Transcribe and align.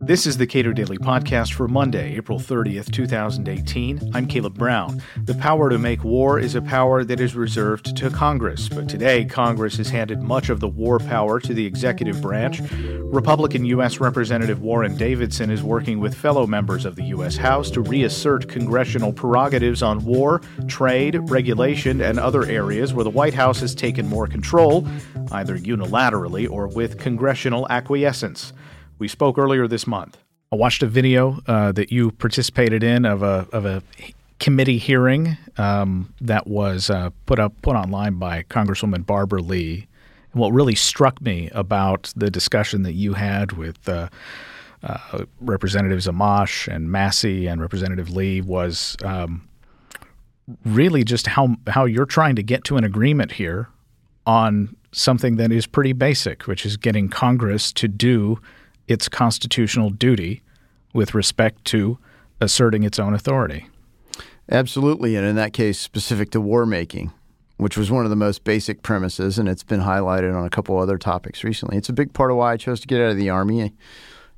This 0.00 0.26
is 0.26 0.38
the 0.38 0.46
Cato 0.46 0.72
Daily 0.72 0.98
Podcast 0.98 1.52
for 1.52 1.68
Monday, 1.68 2.16
April 2.16 2.38
30th, 2.38 2.90
2018. 2.90 4.10
I'm 4.14 4.26
Caleb 4.26 4.54
Brown. 4.54 5.02
The 5.24 5.34
power 5.34 5.68
to 5.70 5.78
make 5.78 6.02
war 6.02 6.38
is 6.38 6.54
a 6.54 6.62
power 6.62 7.04
that 7.04 7.20
is 7.20 7.34
reserved 7.34 7.96
to 7.96 8.10
Congress, 8.10 8.68
but 8.68 8.88
today 8.88 9.24
Congress 9.24 9.76
has 9.76 9.90
handed 9.90 10.22
much 10.22 10.48
of 10.48 10.60
the 10.60 10.68
war 10.68 10.98
power 10.98 11.38
to 11.40 11.52
the 11.52 11.66
executive 11.66 12.20
branch. 12.22 12.60
Republican 12.70 13.64
U.S. 13.66 14.00
Representative 14.00 14.62
Warren 14.62 14.96
Davidson 14.96 15.50
is 15.50 15.62
working 15.62 16.00
with 16.00 16.14
fellow 16.14 16.46
members 16.46 16.84
of 16.84 16.96
the 16.96 17.04
U.S. 17.04 17.36
House 17.36 17.70
to 17.72 17.80
reassert 17.80 18.48
congressional 18.48 19.12
prerogatives 19.12 19.82
on 19.82 20.04
war, 20.04 20.40
trade, 20.66 21.18
regulation, 21.30 22.00
and 22.00 22.18
other 22.18 22.44
areas 22.46 22.94
where 22.94 23.04
the 23.04 23.10
White 23.10 23.34
House 23.34 23.60
has 23.60 23.74
taken 23.74 24.08
more 24.08 24.26
control, 24.26 24.86
either 25.32 25.58
unilaterally 25.58 26.48
or 26.48 26.66
with 26.66 26.98
congressional 26.98 27.66
acquiescence. 27.70 28.52
We 28.98 29.08
spoke 29.08 29.38
earlier 29.38 29.68
this 29.68 29.86
month. 29.86 30.18
I 30.52 30.56
watched 30.56 30.82
a 30.82 30.86
video 30.86 31.40
uh, 31.46 31.72
that 31.72 31.92
you 31.92 32.12
participated 32.12 32.82
in 32.82 33.04
of 33.04 33.22
a 33.22 33.46
of 33.52 33.66
a 33.66 33.82
committee 34.38 34.78
hearing 34.78 35.36
um, 35.58 36.12
that 36.20 36.46
was 36.46 36.88
uh, 36.88 37.10
put 37.26 37.38
up 37.38 37.52
put 37.62 37.76
online 37.76 38.14
by 38.14 38.42
Congresswoman 38.44 39.04
Barbara 39.04 39.42
Lee. 39.42 39.86
And 40.32 40.40
what 40.40 40.52
really 40.52 40.74
struck 40.74 41.20
me 41.20 41.50
about 41.52 42.12
the 42.16 42.30
discussion 42.30 42.82
that 42.82 42.92
you 42.92 43.14
had 43.14 43.52
with 43.52 43.88
uh, 43.88 44.08
uh 44.82 45.24
Representatives 45.40 46.06
Amash 46.06 46.72
and 46.72 46.90
Massie 46.90 47.46
and 47.46 47.60
Representative 47.60 48.10
Lee 48.10 48.40
was 48.40 48.96
um, 49.04 49.48
really 50.64 51.04
just 51.04 51.26
how 51.26 51.56
how 51.66 51.84
you're 51.84 52.06
trying 52.06 52.36
to 52.36 52.42
get 52.42 52.64
to 52.64 52.76
an 52.76 52.84
agreement 52.84 53.32
here 53.32 53.68
on 54.26 54.76
something 54.92 55.36
that 55.36 55.52
is 55.52 55.66
pretty 55.66 55.92
basic, 55.92 56.46
which 56.46 56.64
is 56.64 56.76
getting 56.76 57.08
Congress 57.08 57.72
to 57.72 57.88
do 57.88 58.40
its 58.88 59.08
constitutional 59.08 59.90
duty 59.90 60.42
with 60.92 61.14
respect 61.14 61.64
to 61.66 61.98
asserting 62.40 62.82
its 62.82 62.98
own 62.98 63.14
authority. 63.14 63.68
Absolutely, 64.50 65.16
and 65.16 65.26
in 65.26 65.36
that 65.36 65.52
case, 65.52 65.78
specific 65.78 66.30
to 66.30 66.40
war 66.40 66.66
making, 66.66 67.12
which 67.56 67.76
was 67.76 67.90
one 67.90 68.04
of 68.04 68.10
the 68.10 68.16
most 68.16 68.44
basic 68.44 68.82
premises, 68.82 69.38
and 69.38 69.48
it's 69.48 69.64
been 69.64 69.80
highlighted 69.80 70.36
on 70.36 70.44
a 70.44 70.50
couple 70.50 70.78
other 70.78 70.98
topics 70.98 71.42
recently. 71.42 71.76
It's 71.76 71.88
a 71.88 71.92
big 71.92 72.12
part 72.12 72.30
of 72.30 72.36
why 72.36 72.52
I 72.52 72.56
chose 72.56 72.80
to 72.80 72.86
get 72.86 73.00
out 73.00 73.10
of 73.10 73.16
the 73.16 73.30
army, 73.30 73.72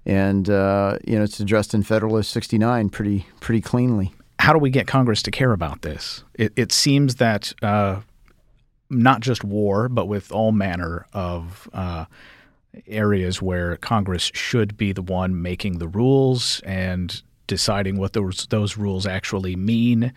and 0.07 0.49
uh, 0.49 0.99
you 1.07 1.17
know, 1.17 1.25
it's 1.25 1.39
addressed 1.41 1.75
in 1.75 1.83
Federalist 1.83 2.31
69 2.31 2.89
pretty 2.89 3.27
pretty 3.41 3.61
cleanly. 3.61 4.15
How 4.39 4.53
do 4.53 4.59
we 4.59 4.71
get 4.71 4.87
Congress 4.87 5.23
to 5.25 5.31
care 5.31 5.53
about 5.53 5.83
this? 5.83 6.23
It, 6.35 6.53
it 6.57 6.73
seems 6.73 7.17
that 7.17 7.53
uh, 7.61 8.01
not 8.89 9.21
just 9.21 9.45
war, 9.45 9.89
but 9.89 10.07
with 10.07 10.33
all 10.33 10.53
manner 10.53 11.07
of 11.13 11.69
uh, 11.75 12.07
areas 12.87 13.43
where 13.43 13.77
Congress 13.77 14.31
should 14.35 14.77
be 14.77 14.93
the 14.93 15.03
one 15.03 15.41
making 15.41 15.79
the 15.79 15.89
rules 15.89 16.61
and 16.61 17.23
deciding 17.47 17.99
what 17.99 18.13
those 18.13 18.47
those 18.51 18.77
rules 18.77 19.07
actually 19.07 19.57
mean. 19.57 20.13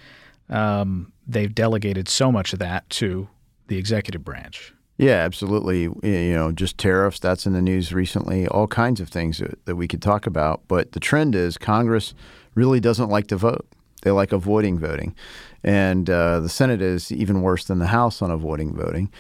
Um, 0.50 1.14
they've 1.28 1.54
delegated 1.54 2.08
so 2.10 2.32
much 2.32 2.54
of 2.54 2.60
that 2.60 2.90
to 2.92 3.30
the 3.68 3.78
executive 3.78 4.24
branch. 4.24 4.74
Yeah, 4.98 5.14
absolutely. 5.14 5.84
You 6.04 6.34
know, 6.34 6.52
just 6.52 6.78
tariffs, 6.78 7.20
that's 7.20 7.48
in 7.48 7.54
the 7.54 7.62
news 7.62 7.92
recently, 7.92 8.48
all 8.48 8.68
kinds 8.68 9.00
of 9.00 9.10
things 9.10 9.40
that, 9.40 9.66
that 9.66 9.76
we 9.76 9.88
could 9.88 10.02
talk 10.02 10.28
about. 10.28 10.62
But 10.68 10.92
the 10.92 11.00
trend 11.00 11.34
is 11.34 11.58
Congress 11.58 12.14
really 12.54 12.80
doesn't 12.80 13.10
like 13.10 13.28
to 13.28 13.36
vote. 13.38 13.66
They 14.04 14.12
like 14.12 14.32
avoiding 14.32 14.78
voting. 14.78 15.16
And 15.64 16.10
uh, 16.10 16.42
the 16.42 16.50
Senate 16.50 16.82
is 16.82 17.12
even 17.12 17.42
worse 17.42 17.66
than 17.66 17.80
the 17.80 17.88
House 17.88 18.22
on 18.22 18.30
avoiding 18.30 18.76
voting. 18.76 19.12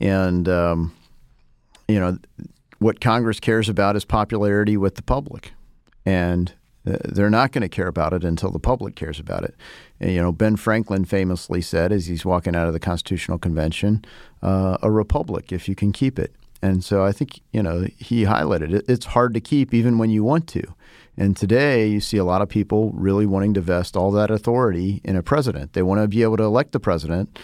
And, 0.00 0.48
um, 0.48 0.94
you 1.86 2.00
know, 2.00 2.18
what 2.78 3.00
Congress 3.00 3.40
cares 3.40 3.68
about 3.68 3.96
is 3.96 4.04
popularity 4.04 4.76
with 4.76 4.94
the 4.94 5.02
public. 5.02 5.52
And 6.06 6.52
uh, 6.86 6.96
they're 7.04 7.30
not 7.30 7.52
going 7.52 7.62
to 7.62 7.68
care 7.68 7.88
about 7.88 8.12
it 8.12 8.24
until 8.24 8.50
the 8.50 8.58
public 8.58 8.94
cares 8.94 9.18
about 9.18 9.44
it. 9.44 9.54
And, 10.00 10.12
you 10.12 10.22
know, 10.22 10.32
Ben 10.32 10.56
Franklin 10.56 11.04
famously 11.04 11.60
said, 11.60 11.92
as 11.92 12.06
he's 12.06 12.24
walking 12.24 12.54
out 12.54 12.66
of 12.66 12.72
the 12.72 12.80
Constitutional 12.80 13.38
Convention, 13.38 14.04
uh, 14.42 14.78
a 14.82 14.90
republic 14.90 15.52
if 15.52 15.68
you 15.68 15.74
can 15.74 15.92
keep 15.92 16.18
it. 16.18 16.34
And 16.62 16.82
so 16.82 17.04
I 17.04 17.12
think, 17.12 17.40
you 17.52 17.62
know, 17.62 17.86
he 17.98 18.24
highlighted 18.24 18.72
it. 18.72 18.84
It's 18.88 19.06
hard 19.06 19.34
to 19.34 19.40
keep 19.40 19.72
even 19.72 19.98
when 19.98 20.10
you 20.10 20.24
want 20.24 20.48
to. 20.48 20.62
And 21.16 21.36
today 21.36 21.88
you 21.88 22.00
see 22.00 22.16
a 22.16 22.24
lot 22.24 22.42
of 22.42 22.48
people 22.48 22.92
really 22.92 23.26
wanting 23.26 23.54
to 23.54 23.60
vest 23.60 23.96
all 23.96 24.10
that 24.12 24.30
authority 24.30 25.00
in 25.04 25.16
a 25.16 25.22
president. 25.22 25.72
They 25.72 25.82
want 25.82 26.00
to 26.00 26.08
be 26.08 26.22
able 26.22 26.36
to 26.36 26.44
elect 26.44 26.72
the 26.72 26.80
president, 26.80 27.38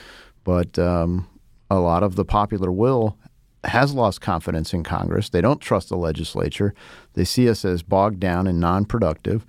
but 0.45 0.78
um, 0.78 1.28
a 1.71 1.78
lot 1.78 2.03
of 2.03 2.15
the 2.15 2.25
popular 2.25 2.71
will 2.71 3.19
has 3.67 3.95
lost 3.95 4.21
confidence 4.21 4.73
in 4.73 4.83
Congress. 4.83 5.29
They 5.29 5.41
don't 5.41 5.61
trust 5.61 5.89
the 5.89 5.97
legislature. 5.97 6.75
They 7.15 7.25
see 7.25 7.49
us 7.49 7.65
as 7.65 7.83
bogged 7.83 8.21
down 8.21 8.47
and 8.47 8.61
non 8.61 8.85
productive. 8.85 9.45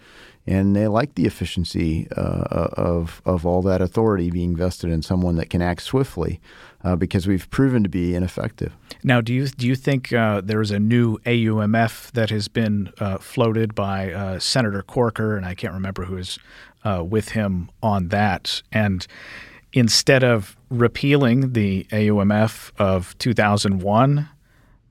And 0.48 0.76
they 0.76 0.88
like 0.88 1.16
the 1.16 1.26
efficiency 1.26 2.08
uh, 2.16 2.70
of, 2.74 3.22
of 3.26 3.48
all 3.48 3.64
that 3.64 3.82
authority 3.82 4.30
being 4.30 4.56
vested 4.56 4.92
in 4.92 5.02
someone 5.02 5.38
that 5.38 5.50
can 5.50 5.62
act 5.62 5.82
swiftly 5.82 6.40
uh, 6.84 6.96
because 6.96 7.26
we've 7.26 7.50
proven 7.50 7.82
to 7.82 7.90
be 7.90 8.14
ineffective. 8.14 8.72
Now, 9.04 9.22
do 9.22 9.34
you, 9.34 9.48
do 9.48 9.66
you 9.66 9.76
think 9.76 10.14
uh, 10.14 10.42
there 10.42 10.62
is 10.62 10.70
a 10.70 10.80
new 10.80 11.18
AUMF 11.26 12.12
that 12.12 12.30
has 12.30 12.48
been 12.48 12.92
uh, 13.00 13.18
floated 13.18 13.74
by 13.74 14.14
uh, 14.14 14.40
Senator 14.40 14.84
Corker, 14.84 15.36
and 15.36 15.48
I 15.48 15.56
can't 15.56 15.74
remember 15.74 16.06
who 16.06 16.18
is 16.18 16.38
uh, 16.84 17.04
with 17.04 17.30
him 17.30 17.72
on 17.82 18.10
that? 18.10 18.62
And 18.72 19.08
instead 19.76 20.24
of 20.24 20.58
repealing 20.70 21.54
the 21.54 21.86
AUMF 21.92 22.72
of 22.80 23.16
2001, 23.20 24.28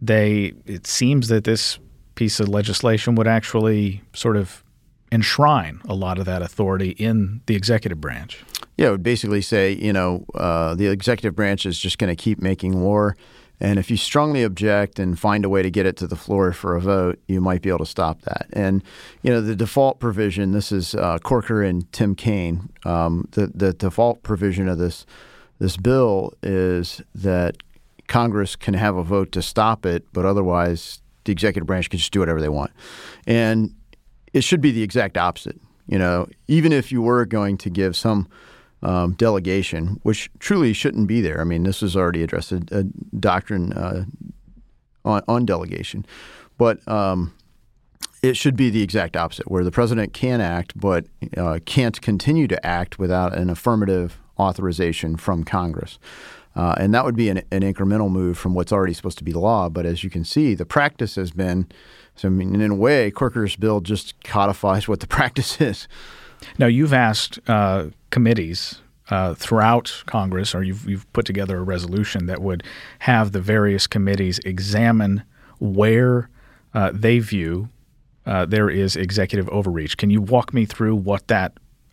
they 0.01 0.53
it 0.67 0.87
seems 0.87 1.29
that 1.29 1.45
this 1.45 1.79
piece 2.15 2.39
of 2.39 2.49
legislation 2.49 3.17
would 3.17 3.27
actually 3.27 4.03
sort 4.13 4.37
of 4.37 4.63
enshrine 5.11 5.81
a 5.89 5.95
lot 5.95 6.19
of 6.19 6.27
that 6.27 6.43
authority 6.43 6.91
in 6.91 7.41
the 7.47 7.57
executive 7.57 8.01
branch. 8.01 8.45
Yeah, 8.77 8.89
it 8.89 8.91
would 8.91 9.03
basically 9.03 9.41
say, 9.41 9.73
you 9.73 9.93
know, 9.93 10.27
uh, 10.35 10.75
the 10.75 10.89
executive 10.89 11.35
branch 11.35 11.65
is 11.65 11.79
just 11.79 11.99
going 11.99 12.15
to 12.15 12.21
keep 12.21 12.43
making 12.43 12.81
war 12.81 13.17
and 13.65 13.79
if 13.79 13.91
you 13.91 13.97
strongly 13.97 14.43
object 14.43 14.99
and 14.99 15.19
find 15.19 15.43
a 15.43 15.49
way 15.49 15.63
to 15.63 15.71
get 15.71 15.87
it 15.87 15.97
to 15.97 16.07
the 16.07 16.17
floor 16.17 16.53
for 16.53 16.77
a 16.77 16.83
vote, 16.83 17.19
you 17.29 17.41
might 17.41 17.63
be 17.63 17.71
able 17.71 17.79
to 17.79 17.87
stop 17.87 18.21
that. 18.21 18.47
And 18.53 18.83
you 19.23 19.31
know, 19.31 19.41
the 19.41 19.57
default 19.57 20.01
provision. 20.01 20.53
This 20.53 20.71
is 20.71 20.95
uh, 20.95 21.19
Corker 21.21 21.63
and 21.63 21.91
Tim 21.91 22.15
Kaine. 22.15 22.69
Um, 22.85 23.27
the 23.31 23.47
the 23.47 23.73
default 23.73 24.23
provision 24.23 24.69
of 24.69 24.77
this 24.77 25.07
this 25.61 25.79
bill 25.79 26.35
is 26.43 27.01
that 27.15 27.57
Congress 28.07 28.55
can 28.55 28.75
have 28.75 28.97
a 28.97 29.03
vote 29.03 29.33
to 29.33 29.41
stop 29.41 29.87
it, 29.87 30.05
but 30.13 30.27
otherwise 30.27 31.01
the 31.25 31.33
executive 31.33 31.67
branch 31.67 31.89
can 31.89 31.99
just 31.99 32.13
do 32.13 32.21
whatever 32.21 32.43
they 32.43 32.51
want. 32.51 32.71
And 33.27 33.75
it 34.35 34.45
should 34.45 34.61
be 34.61 34.73
the 34.73 34.83
exact 34.83 35.17
opposite. 35.17 35.59
You 35.87 35.99
know, 35.99 36.29
even 36.49 36.71
if 36.71 36.93
you 36.93 37.01
were 37.01 37.25
going 37.25 37.57
to 37.59 37.71
give 37.71 37.97
some 37.97 38.29
um, 38.85 39.13
delegation, 39.15 39.99
which 40.03 40.31
truly 40.39 40.73
shouldn't 40.73 41.09
be 41.09 41.21
there. 41.21 41.41
I 41.41 41.45
mean, 41.45 41.63
this 41.65 41.83
was 41.83 41.97
already 41.97 42.23
addressed 42.23 42.53
a, 42.53 42.63
a 42.71 42.85
doctrine 43.19 43.73
uh, 43.73 44.05
on, 45.05 45.23
on, 45.27 45.47
delegation, 45.47 46.05
but 46.59 46.87
um, 46.87 47.35
it 48.23 48.37
should 48.37 48.57
be 48.57 48.71
the 48.71 48.83
exact 48.83 49.17
opposite, 49.17 49.51
where 49.51 49.65
the 49.65 49.71
president 49.71 50.13
can 50.13 50.41
act, 50.41 50.79
but 50.79 51.07
uh, 51.37 51.59
can't 51.65 52.01
continue 52.01 52.47
to 52.47 52.65
act 52.67 52.99
without 52.99 53.37
an 53.37 53.51
affirmative 53.51 54.19
authorization 54.39 55.17
from 55.17 55.45
Congress. 55.45 55.99
Uh, 56.57 56.75
and 56.79 56.95
that 56.95 57.05
would 57.05 57.17
be 57.17 57.29
an, 57.29 57.39
an, 57.51 57.63
incremental 57.63 58.09
move 58.09 58.39
from 58.39 58.55
what's 58.55 58.73
already 58.73 58.93
supposed 58.93 59.19
to 59.19 59.25
be 59.25 59.33
law. 59.33 59.69
But 59.69 59.87
as 59.87 60.05
you 60.05 60.11
can 60.11 60.25
see, 60.25 60.55
the 60.55 60.65
practice 60.65 61.17
has 61.17 61.33
been, 61.33 61.67
so 62.15 62.29
I 62.29 62.31
mean, 62.31 62.61
in 62.61 62.71
a 62.71 62.75
way, 62.77 63.11
Corker's 63.11 63.57
bill 63.57 63.81
just 63.81 64.23
codifies 64.23 64.87
what 64.87 65.01
the 65.01 65.07
practice 65.09 65.61
is. 65.61 65.89
Now, 66.59 66.67
you've 66.67 66.93
asked 66.93 67.39
uh, 67.49 67.87
committees 68.11 68.81
uh, 69.11 69.35
throughout 69.35 70.03
Congress, 70.07 70.55
or 70.55 70.63
you've, 70.63 70.89
you've 70.89 71.13
put 71.13 71.27
together 71.27 71.59
a 71.59 71.63
resolution 71.63 72.27
that 72.27 72.41
would 72.41 72.63
have 73.01 73.33
the 73.33 73.41
various 73.41 73.87
committees 73.87 74.39
examine 74.45 75.23
where 75.61 76.31
uh, 76.73 76.91
they 76.93 77.19
view 77.19 77.69
uh, 78.27 78.47
there 78.47 78.71
is 78.71 78.97
executive 78.97 79.49
overreach. 79.51 79.97
Can 79.97 80.11
you 80.11 80.21
walk 80.21 80.55
me 80.55 80.65
through 80.65 80.97
what 80.97 81.29
that, 81.29 81.53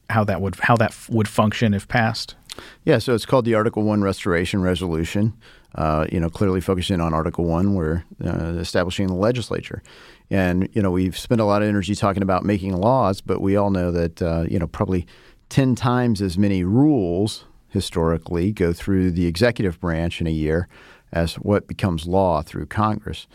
how 0.10 0.24
that 0.24 0.42
would, 0.42 0.56
how 0.56 0.78
that 0.78 0.96
would 1.10 1.28
function 1.28 1.74
if 1.74 1.88
passed? 1.88 2.36
Yeah, 2.84 2.98
so 2.98 3.14
it's 3.14 3.26
called 3.26 3.46
the 3.46 3.56
Article 3.56 3.84
One 3.84 4.02
Restoration 4.02 4.62
Resolution. 4.62 5.34
Uh, 5.76 6.06
you 6.12 6.20
know, 6.20 6.30
clearly 6.30 6.60
focusing 6.60 7.00
on 7.00 7.14
Article 7.14 7.46
One, 7.46 7.76
we're 7.76 8.04
uh, 8.24 8.58
establishing 8.60 9.08
the 9.08 9.14
legislature, 9.14 9.82
and 10.30 10.68
you 10.74 10.82
know 10.82 10.92
we've 10.92 11.18
spent 11.18 11.40
a 11.40 11.46
lot 11.46 11.62
of 11.62 11.70
energy 11.70 11.96
talking 11.96 12.24
about 12.24 12.44
making 12.44 12.76
laws, 12.76 13.22
but 13.22 13.42
we 13.42 13.56
all 13.56 13.70
know 13.70 13.92
that 13.92 14.22
uh, 14.22 14.46
you 14.50 14.60
know 14.60 14.68
probably 14.68 15.08
10 15.50 15.76
times 15.76 16.22
as 16.22 16.38
many 16.38 16.64
rules 16.64 17.46
historically 17.70 18.52
go 18.52 18.74
through 18.74 19.12
the 19.12 19.28
executive 19.28 19.80
branch 19.80 20.22
in 20.22 20.28
a 20.28 20.32
year 20.32 20.68
as 21.12 21.36
what 21.36 21.68
becomes 21.68 22.08
law 22.08 22.42
through 22.42 22.66
Congress. 22.66 23.28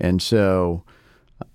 And 0.00 0.20
so 0.20 0.82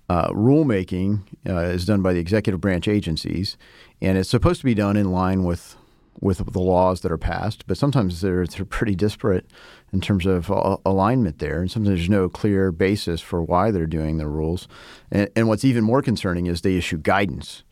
uh, 0.08 0.30
rulemaking 0.30 1.20
uh, 1.48 1.56
is 1.56 1.84
done 1.84 2.02
by 2.02 2.12
the 2.12 2.20
executive 2.20 2.60
branch 2.60 2.88
agencies, 2.88 3.56
and 4.00 4.16
it's 4.16 4.30
supposed 4.30 4.60
to 4.60 4.64
be 4.64 4.74
done 4.74 4.96
in 4.96 5.12
line 5.12 5.44
with 5.44 5.76
with 6.20 6.52
the 6.52 6.60
laws 6.60 7.00
that 7.00 7.12
are 7.12 7.18
passed, 7.18 7.66
but 7.66 7.76
sometimes 7.76 8.20
they're, 8.20 8.46
they're 8.46 8.64
pretty 8.64 8.94
disparate 8.94 9.46
in 9.92 10.00
terms 10.00 10.26
of 10.26 10.50
uh, 10.50 10.76
alignment 10.84 11.38
there, 11.38 11.60
and 11.60 11.70
sometimes 11.70 11.98
there's 11.98 12.10
no 12.10 12.28
clear 12.28 12.72
basis 12.72 13.20
for 13.20 13.42
why 13.42 13.70
they're 13.70 13.86
doing 13.86 14.18
the 14.18 14.28
rules. 14.28 14.68
And, 15.10 15.28
and 15.36 15.48
what's 15.48 15.64
even 15.64 15.84
more 15.84 16.02
concerning 16.02 16.46
is 16.46 16.60
they 16.60 16.76
issue 16.76 16.98
guidance, 16.98 17.64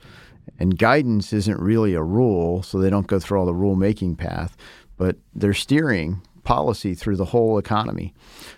and 0.59 0.79
guidance 0.79 1.33
isn't 1.33 1.59
really 1.61 1.95
a 1.95 2.03
rule, 2.03 2.63
so 2.63 2.79
they 2.79 2.91
don't 2.91 3.07
go 3.07 3.19
through 3.19 3.39
all 3.39 3.47
the 3.47 3.53
rulemaking 3.53 4.19
path, 4.19 4.57
but 4.97 5.17
they're 5.35 5.55
steering 5.55 6.21
policy 6.45 6.95
through 6.95 7.17
the 7.17 7.25
whole 7.25 7.59
economy. 7.59 8.13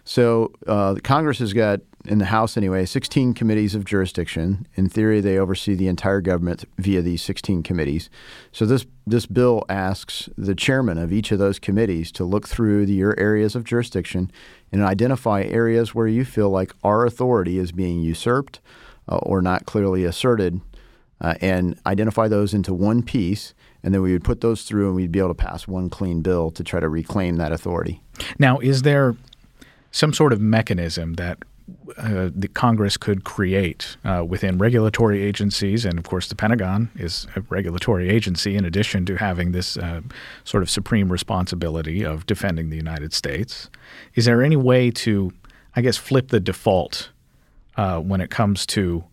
So 0.05 0.53
uh, 0.67 0.97
Congress 1.05 1.39
has 1.39 1.53
got 1.53 1.81
in 2.09 2.19
the 2.19 2.27
House 2.27 2.57
anyway, 2.57 2.85
16 2.85 3.35
committees 3.35 3.75
of 3.75 3.85
jurisdiction. 3.85 4.67
In 4.75 4.89
theory, 4.89 5.21
they 5.21 5.39
oversee 5.39 5.75
the 5.75 5.89
entire 5.89 6.21
government 6.21 6.65
via 6.79 7.03
these 7.03 7.23
16 7.23 7.63
committees. 7.63 8.11
So 8.53 8.67
this 8.67 8.87
this 9.07 9.27
bill 9.27 9.65
asks 9.69 10.29
the 10.37 10.55
chairman 10.55 10.99
of 10.99 11.13
each 11.13 11.31
of 11.31 11.39
those 11.39 11.61
committees 11.61 12.11
to 12.13 12.25
look 12.25 12.49
through 12.49 12.87
the, 12.87 12.95
your 12.95 13.19
areas 13.21 13.55
of 13.55 13.63
jurisdiction 13.63 14.33
and 14.73 14.83
identify 14.83 15.43
areas 15.43 15.95
where 15.95 16.09
you 16.09 16.25
feel 16.25 16.51
like 16.51 16.73
our 16.83 17.07
authority 17.07 17.59
is 17.59 17.71
being 17.71 18.01
usurped 18.01 18.59
uh, 19.09 19.19
or 19.19 19.41
not 19.41 19.67
clearly 19.67 20.05
asserted, 20.05 20.61
uh, 21.21 21.35
and 21.41 21.79
identify 21.87 22.29
those 22.29 22.53
into 22.53 22.75
one 22.75 23.03
piece. 23.03 23.55
And 23.83 23.95
then 23.95 24.03
we 24.03 24.13
would 24.13 24.25
put 24.25 24.41
those 24.41 24.63
through, 24.63 24.89
and 24.89 24.97
we'd 24.97 25.13
be 25.13 25.21
able 25.21 25.29
to 25.29 25.35
pass 25.35 25.69
one 25.69 25.89
clean 25.89 26.21
bill 26.21 26.51
to 26.51 26.65
try 26.65 26.81
to 26.81 26.89
reclaim 26.89 27.37
that 27.37 27.53
authority. 27.53 28.03
Now, 28.39 28.59
is 28.59 28.83
there 28.83 29.15
some 29.93 30.13
sort 30.13 30.33
of 30.33 30.41
mechanism 30.41 31.15
that 31.15 31.39
uh, 31.99 32.31
the 32.35 32.49
Congress 32.49 32.97
could 32.97 33.25
create 33.25 33.97
uh, 34.05 34.25
within 34.27 34.59
regulatory 34.59 35.23
agencies, 35.23 35.85
and 35.85 35.99
of 35.99 36.05
course, 36.05 36.29
the 36.29 36.37
Pentagon 36.37 36.91
is 36.97 37.27
a 37.35 37.41
regulatory 37.49 38.09
agency 38.09 38.57
in 38.57 38.65
addition 38.65 39.05
to 39.07 39.17
having 39.17 39.53
this 39.53 39.77
uh, 39.77 40.01
sort 40.45 40.63
of 40.63 40.71
supreme 40.71 41.11
responsibility 41.11 42.05
of 42.05 42.25
defending 42.27 42.71
the 42.71 42.77
United 42.77 43.13
States. 43.13 43.69
Is 44.15 44.27
there 44.27 44.43
any 44.43 44.57
way 44.57 44.91
to, 44.93 45.33
I 45.75 45.81
guess, 45.81 45.97
flip 45.97 46.29
the 46.29 46.41
default 46.41 47.11
uh, 47.77 47.99
when 47.99 48.21
it 48.21 48.31
comes 48.31 48.65
to 48.67 49.05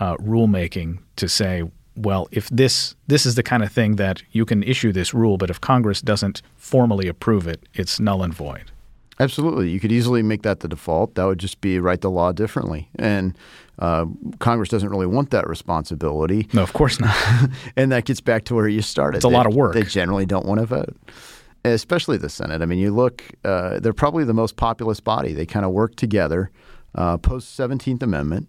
uh, 0.00 0.16
rulemaking 0.16 1.00
to 1.16 1.28
say, 1.28 1.64
well, 1.94 2.28
if 2.30 2.48
this 2.48 2.94
this 3.06 3.26
is 3.26 3.34
the 3.34 3.42
kind 3.42 3.62
of 3.62 3.72
thing 3.72 3.96
that 3.96 4.22
you 4.30 4.44
can 4.44 4.62
issue 4.62 4.92
this 4.92 5.12
rule, 5.12 5.36
but 5.36 5.50
if 5.50 5.60
Congress 5.60 6.00
doesn't 6.00 6.42
formally 6.56 7.08
approve 7.08 7.46
it, 7.46 7.68
it's 7.74 7.98
null 8.00 8.22
and 8.22 8.32
void. 8.32 8.70
Absolutely. 9.20 9.70
You 9.70 9.80
could 9.80 9.92
easily 9.92 10.22
make 10.22 10.42
that 10.42 10.60
the 10.60 10.68
default. 10.68 11.16
That 11.16 11.24
would 11.24 11.38
just 11.38 11.60
be 11.60 11.78
write 11.80 12.02
the 12.02 12.10
law 12.10 12.32
differently. 12.32 12.88
And 12.96 13.36
uh, 13.78 14.06
Congress 14.38 14.68
doesn't 14.68 14.88
really 14.88 15.06
want 15.06 15.30
that 15.30 15.48
responsibility. 15.48 16.48
No, 16.52 16.62
of 16.62 16.72
course 16.72 17.00
not. 17.00 17.16
and 17.76 17.90
that 17.92 18.04
gets 18.04 18.20
back 18.20 18.44
to 18.44 18.54
where 18.54 18.68
you 18.68 18.82
started. 18.82 19.18
It's 19.18 19.24
a 19.24 19.28
they, 19.28 19.34
lot 19.34 19.46
of 19.46 19.54
work. 19.54 19.74
They 19.74 19.82
generally 19.82 20.26
don't 20.26 20.46
want 20.46 20.60
to 20.60 20.66
vote, 20.66 20.96
especially 21.64 22.16
the 22.16 22.28
Senate. 22.28 22.62
I 22.62 22.66
mean, 22.66 22.78
you 22.78 22.94
look, 22.94 23.24
uh, 23.44 23.80
they're 23.80 23.92
probably 23.92 24.24
the 24.24 24.34
most 24.34 24.56
populist 24.56 25.04
body. 25.04 25.32
They 25.32 25.46
kind 25.46 25.64
of 25.64 25.72
work 25.72 25.96
together 25.96 26.50
uh, 26.94 27.16
post 27.18 27.58
17th 27.58 28.02
Amendment, 28.02 28.48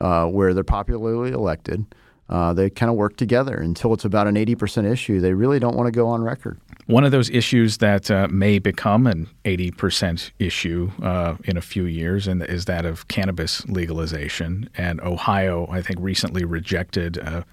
uh, 0.00 0.26
where 0.26 0.54
they're 0.54 0.64
popularly 0.64 1.32
elected. 1.32 1.84
Uh, 2.28 2.52
they 2.52 2.70
kind 2.70 2.90
of 2.90 2.96
work 2.96 3.16
together 3.16 3.56
until 3.56 3.92
it's 3.92 4.04
about 4.04 4.28
an 4.28 4.36
80% 4.36 4.90
issue. 4.90 5.20
They 5.20 5.34
really 5.34 5.58
don't 5.58 5.76
want 5.76 5.86
to 5.86 5.92
go 5.92 6.06
on 6.06 6.22
record. 6.22 6.60
One 6.90 7.04
of 7.04 7.12
those 7.12 7.30
issues 7.30 7.78
that 7.78 8.10
uh, 8.10 8.26
may 8.32 8.58
become 8.58 9.06
an 9.06 9.28
80% 9.44 10.32
issue 10.40 10.90
uh, 11.00 11.36
in 11.44 11.56
a 11.56 11.60
few 11.60 11.84
years 11.84 12.26
and 12.26 12.42
is 12.42 12.64
that 12.64 12.84
of 12.84 13.06
cannabis 13.06 13.64
legalization. 13.66 14.68
And 14.74 15.00
Ohio, 15.02 15.68
I 15.70 15.82
think, 15.82 16.00
recently 16.00 16.44
rejected 16.44 17.16
a, 17.18 17.46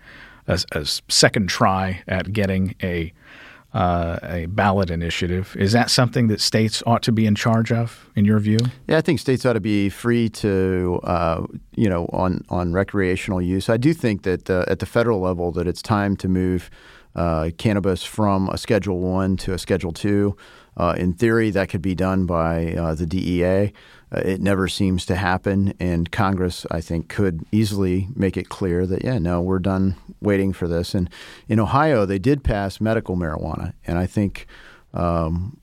a, 0.48 0.60
a 0.72 0.86
second 0.86 1.50
try 1.50 2.02
at 2.08 2.34
getting 2.34 2.74
a 2.82 3.14
uh, 3.74 4.18
a 4.24 4.46
ballot 4.48 4.90
initiative. 4.90 5.56
Is 5.60 5.72
that 5.74 5.92
something 5.92 6.30
that 6.30 6.42
states 6.42 6.82
ought 6.88 7.04
to 7.04 7.12
be 7.12 7.28
in 7.28 7.36
charge 7.36 7.72
of, 7.72 8.10
in 8.16 8.26
your 8.26 8.40
view? 8.40 8.58
Yeah, 8.88 8.98
I 8.98 9.02
think 9.02 9.20
states 9.20 9.46
ought 9.46 9.54
to 9.54 9.60
be 9.60 9.90
free 9.90 10.30
to, 10.30 11.00
uh, 11.04 11.46
you 11.76 11.90
know, 11.90 12.10
on 12.12 12.44
on 12.50 12.74
recreational 12.74 13.42
use. 13.42 13.70
I 13.70 13.78
do 13.78 13.94
think 13.94 14.24
that 14.24 14.50
uh, 14.50 14.66
at 14.68 14.80
the 14.80 14.88
federal 14.88 15.20
level 15.20 15.52
that 15.52 15.68
it's 15.68 15.84
time 15.84 16.16
to 16.18 16.28
move 16.28 16.72
uh, 17.18 17.50
cannabis 17.58 18.04
from 18.04 18.48
a 18.50 18.58
Schedule 18.58 19.00
One 19.00 19.36
to 19.38 19.54
a 19.54 19.58
Schedule 19.58 19.92
Two. 19.92 20.38
Uh, 20.78 20.94
in 20.96 21.14
theory, 21.14 21.50
that 21.50 21.70
could 21.70 21.82
be 21.82 21.96
done 21.96 22.26
by 22.28 22.74
uh, 22.74 22.94
the 22.94 23.08
DEA. 23.08 23.74
Uh, 24.12 24.22
it 24.24 24.40
never 24.40 24.68
seems 24.68 25.06
to 25.08 25.16
happen, 25.16 25.74
and 25.80 26.12
Congress, 26.12 26.66
I 26.70 26.82
think, 26.82 27.10
could 27.10 27.44
easily 27.52 28.08
make 28.16 28.38
it 28.38 28.48
clear 28.48 28.86
that 28.86 29.04
yeah, 29.04 29.18
no, 29.18 29.42
we're 29.42 29.60
done 29.60 29.96
waiting 30.22 30.54
for 30.54 30.68
this. 30.68 30.94
And 30.94 31.10
in 31.48 31.60
Ohio, 31.60 32.06
they 32.06 32.20
did 32.20 32.44
pass 32.44 32.80
medical 32.80 33.18
marijuana, 33.18 33.74
and 33.86 33.98
I 33.98 34.06
think 34.06 34.46
um, 34.94 35.60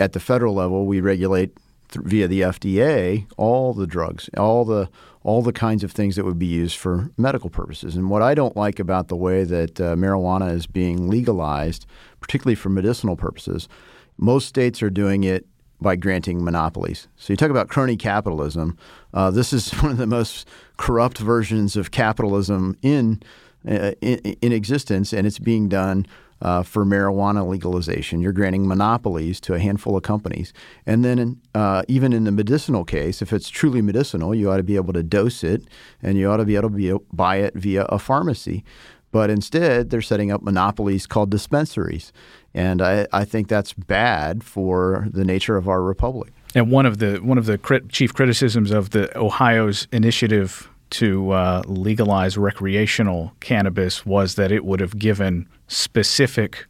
at 0.00 0.14
the 0.14 0.20
federal 0.20 0.54
level, 0.54 0.86
we 0.86 1.00
regulate 1.00 1.56
via 1.94 2.26
the 2.26 2.40
FDA 2.40 3.26
all 3.36 3.72
the 3.72 3.86
drugs, 3.86 4.28
all 4.36 4.64
the 4.64 4.88
all 5.26 5.42
the 5.42 5.52
kinds 5.52 5.82
of 5.82 5.90
things 5.90 6.14
that 6.14 6.24
would 6.24 6.38
be 6.38 6.46
used 6.46 6.78
for 6.78 7.10
medical 7.16 7.50
purposes. 7.50 7.96
And 7.96 8.08
what 8.08 8.22
I 8.22 8.32
don't 8.32 8.56
like 8.56 8.78
about 8.78 9.08
the 9.08 9.16
way 9.16 9.42
that 9.42 9.80
uh, 9.80 9.96
marijuana 9.96 10.52
is 10.52 10.68
being 10.68 11.10
legalized, 11.10 11.84
particularly 12.20 12.54
for 12.54 12.68
medicinal 12.68 13.16
purposes, 13.16 13.68
most 14.16 14.46
states 14.46 14.84
are 14.84 14.88
doing 14.88 15.24
it 15.24 15.44
by 15.80 15.96
granting 15.96 16.44
monopolies. 16.44 17.08
So 17.16 17.32
you 17.32 17.36
talk 17.36 17.50
about 17.50 17.68
crony 17.68 17.96
capitalism. 17.96 18.78
Uh, 19.12 19.32
this 19.32 19.52
is 19.52 19.72
one 19.82 19.90
of 19.90 19.96
the 19.96 20.06
most 20.06 20.46
corrupt 20.76 21.18
versions 21.18 21.74
of 21.74 21.90
capitalism 21.90 22.76
in, 22.80 23.20
uh, 23.68 23.92
in, 24.00 24.18
in 24.40 24.52
existence, 24.52 25.12
and 25.12 25.26
it's 25.26 25.40
being 25.40 25.68
done 25.68 26.06
uh, 26.42 26.62
for 26.62 26.84
marijuana 26.84 27.46
legalization. 27.46 28.20
You're 28.20 28.32
granting 28.32 28.66
monopolies 28.68 29.40
to 29.40 29.54
a 29.54 29.58
handful 29.58 29.96
of 29.96 30.02
companies. 30.02 30.52
And 30.84 31.04
then, 31.04 31.40
uh, 31.54 31.82
even 31.88 32.12
in 32.12 32.24
the 32.24 32.32
medicinal 32.32 32.84
case, 32.84 33.22
if 33.22 33.32
it's 33.32 33.48
truly 33.48 33.82
medicinal, 33.82 34.34
you 34.34 34.50
ought 34.50 34.58
to 34.58 34.62
be 34.62 34.76
able 34.76 34.92
to 34.92 35.02
dose 35.02 35.42
it 35.42 35.64
and 36.02 36.18
you 36.18 36.30
ought 36.30 36.38
to 36.38 36.44
be 36.44 36.56
able 36.56 36.70
to 36.70 36.76
be, 36.76 36.94
buy 37.12 37.36
it 37.36 37.54
via 37.54 37.84
a 37.84 37.98
pharmacy. 37.98 38.64
But 39.12 39.30
instead, 39.30 39.90
they're 39.90 40.02
setting 40.02 40.30
up 40.30 40.42
monopolies 40.42 41.06
called 41.06 41.30
dispensaries. 41.30 42.12
And 42.52 42.82
I, 42.82 43.06
I 43.12 43.24
think 43.24 43.48
that's 43.48 43.72
bad 43.72 44.44
for 44.44 45.08
the 45.10 45.24
nature 45.24 45.56
of 45.56 45.68
our 45.68 45.82
republic. 45.82 46.32
And 46.54 46.70
one 46.70 46.86
of 46.86 46.98
the 46.98 47.16
one 47.18 47.38
of 47.38 47.46
the 47.46 47.58
crit- 47.58 47.90
chief 47.90 48.14
criticisms 48.14 48.70
of 48.70 48.90
the 48.90 49.16
Ohio's 49.16 49.88
initiative 49.92 50.70
to 50.96 51.30
uh, 51.30 51.62
legalize 51.66 52.38
recreational 52.38 53.32
cannabis 53.40 54.06
was 54.06 54.36
that 54.36 54.50
it 54.50 54.64
would 54.64 54.80
have 54.80 54.98
given 54.98 55.46
specific 55.68 56.66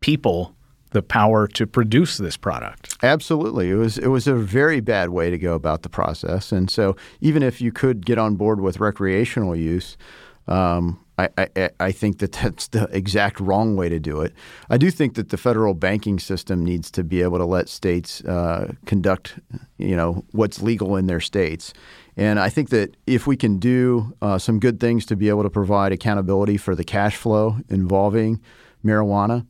people 0.00 0.54
the 0.90 1.02
power 1.02 1.48
to 1.48 1.66
produce 1.66 2.16
this 2.16 2.36
product. 2.36 2.96
Absolutely, 3.02 3.70
it 3.70 3.74
was 3.74 3.98
it 3.98 4.06
was 4.06 4.28
a 4.28 4.34
very 4.34 4.80
bad 4.80 5.10
way 5.10 5.30
to 5.30 5.38
go 5.38 5.54
about 5.54 5.82
the 5.82 5.88
process. 5.88 6.52
And 6.52 6.70
so, 6.70 6.96
even 7.20 7.42
if 7.42 7.60
you 7.60 7.72
could 7.72 8.06
get 8.06 8.18
on 8.18 8.36
board 8.36 8.60
with 8.60 8.78
recreational 8.78 9.56
use, 9.56 9.96
um, 10.46 11.04
I, 11.18 11.28
I, 11.36 11.70
I, 11.80 11.92
think 11.92 12.18
that 12.18 12.32
that's 12.32 12.68
the 12.68 12.84
exact 12.92 13.40
wrong 13.40 13.74
way 13.74 13.88
to 13.88 13.98
do 13.98 14.20
it. 14.20 14.32
I 14.70 14.76
do 14.76 14.90
think 14.90 15.14
that 15.14 15.30
the 15.30 15.36
federal 15.36 15.74
banking 15.74 16.18
system 16.18 16.64
needs 16.64 16.90
to 16.92 17.02
be 17.02 17.22
able 17.22 17.38
to 17.38 17.44
let 17.44 17.68
states 17.68 18.22
uh, 18.24 18.72
conduct, 18.84 19.38
you 19.78 19.96
know, 19.96 20.24
what's 20.32 20.62
legal 20.62 20.94
in 20.94 21.06
their 21.06 21.20
states. 21.20 21.72
And 22.16 22.40
I 22.40 22.48
think 22.48 22.70
that 22.70 22.96
if 23.06 23.26
we 23.26 23.36
can 23.36 23.58
do 23.58 24.14
uh, 24.22 24.38
some 24.38 24.58
good 24.58 24.80
things 24.80 25.04
to 25.06 25.16
be 25.16 25.28
able 25.28 25.42
to 25.42 25.50
provide 25.50 25.92
accountability 25.92 26.56
for 26.56 26.74
the 26.74 26.84
cash 26.84 27.16
flow 27.16 27.58
involving 27.68 28.40
marijuana, 28.84 29.46